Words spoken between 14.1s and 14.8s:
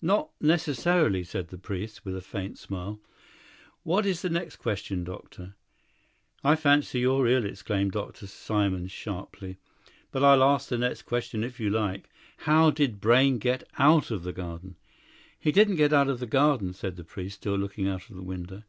of the garden?"